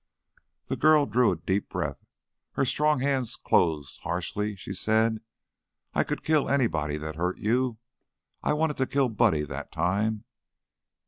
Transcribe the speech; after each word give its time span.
The 0.65 0.77
girl 0.77 1.05
drew 1.05 1.31
a 1.31 1.35
deep 1.37 1.69
breath, 1.69 2.03
her 2.53 2.65
strong 2.65 3.01
hands 3.01 3.35
closed, 3.35 3.99
harshly 3.99 4.55
she 4.55 4.73
said: 4.73 5.21
"I 5.93 6.03
could 6.03 6.23
kill 6.23 6.49
anybody 6.49 6.97
that 6.97 7.17
hurt 7.17 7.37
you. 7.37 7.77
I 8.41 8.53
wanted 8.53 8.77
to 8.77 8.87
kill 8.87 9.09
Buddy 9.09 9.43
that 9.43 9.71
time. 9.71 10.23